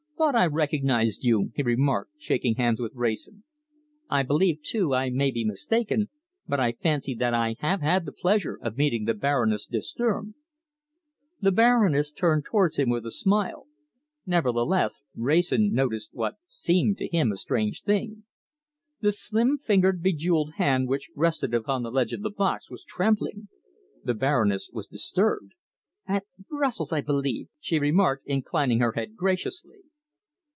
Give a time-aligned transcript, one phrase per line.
[0.21, 3.43] "Thought I recognized you," he remarked, shaking hands with Wrayson.
[4.07, 6.09] "I believe, too, I may be mistaken,
[6.47, 10.35] but I fancy that I have had the pleasure of meeting the Baroness de Sturm."
[11.41, 13.65] The Baroness turned towards him with a smile.
[14.27, 18.23] Nevertheless, Wrayson noticed what seemed to him a strange thing.
[18.99, 23.47] The slim fingered, bejewelled hand which rested upon the ledge of the box was trembling.
[24.03, 25.53] The Baroness was disturbed.
[26.07, 29.79] "At Brussels, I believe," she remarked, inclining her head graciously.